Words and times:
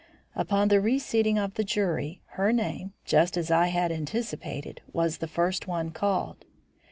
Upon 0.35 0.69
the 0.69 0.81
reseating 0.81 1.37
of 1.37 1.53
the 1.53 1.63
jury, 1.63 2.23
her 2.29 2.51
name, 2.51 2.93
just 3.05 3.37
as 3.37 3.51
I 3.51 3.67
had 3.67 3.91
anticipated, 3.91 4.81
was 4.91 5.19
the 5.19 5.27
first 5.27 5.67
one 5.67 5.91
called. 5.91 6.43